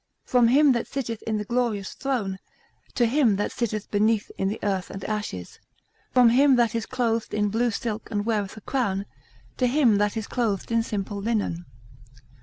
From 0.23 0.47
him 0.47 0.71
that 0.71 0.87
sitteth 0.87 1.21
in 1.27 1.37
the 1.37 1.45
glorious 1.45 1.93
throne, 1.93 2.39
to 2.95 3.05
him 3.05 3.35
that 3.35 3.51
sitteth 3.51 3.91
beneath 3.91 4.31
in 4.35 4.47
the 4.47 4.57
earth 4.63 4.89
and 4.89 5.03
ashes; 5.03 5.59
from 6.11 6.29
him 6.29 6.55
that 6.55 6.73
is 6.73 6.87
clothed 6.87 7.35
in 7.35 7.49
blue 7.49 7.69
silk 7.69 8.09
and 8.09 8.25
weareth 8.25 8.57
a 8.57 8.61
crown, 8.61 9.05
to 9.57 9.67
him 9.67 9.99
that 9.99 10.17
is 10.17 10.25
clothed 10.25 10.71
in 10.71 10.81
simple 10.81 11.19
linen. 11.21 11.65